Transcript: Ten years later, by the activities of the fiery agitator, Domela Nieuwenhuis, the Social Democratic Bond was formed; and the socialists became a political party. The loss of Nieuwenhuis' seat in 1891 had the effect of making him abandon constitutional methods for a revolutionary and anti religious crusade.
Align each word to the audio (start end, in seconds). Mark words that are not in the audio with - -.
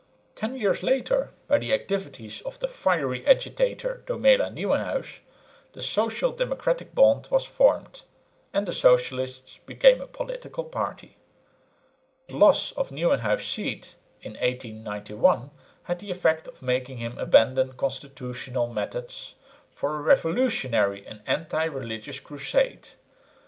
Ten 0.33 0.55
years 0.55 0.81
later, 0.81 1.29
by 1.47 1.59
the 1.59 1.71
activities 1.73 2.41
of 2.41 2.57
the 2.57 2.67
fiery 2.67 3.23
agitator, 3.27 4.01
Domela 4.07 4.51
Nieuwenhuis, 4.51 5.19
the 5.73 5.83
Social 5.83 6.31
Democratic 6.31 6.95
Bond 6.95 7.27
was 7.29 7.45
formed; 7.45 8.01
and 8.51 8.65
the 8.67 8.73
socialists 8.73 9.59
became 9.67 10.01
a 10.01 10.07
political 10.07 10.63
party. 10.63 11.17
The 12.29 12.37
loss 12.37 12.71
of 12.71 12.89
Nieuwenhuis' 12.89 13.45
seat 13.47 13.95
in 14.23 14.31
1891 14.31 15.51
had 15.83 15.99
the 15.99 16.09
effect 16.09 16.47
of 16.47 16.63
making 16.63 16.97
him 16.97 17.19
abandon 17.19 17.73
constitutional 17.73 18.73
methods 18.73 19.35
for 19.69 19.95
a 19.95 20.01
revolutionary 20.01 21.05
and 21.05 21.21
anti 21.27 21.65
religious 21.65 22.19
crusade. 22.19 22.87